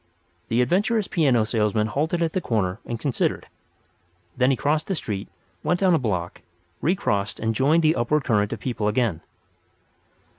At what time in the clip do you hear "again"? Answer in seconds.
8.87-9.21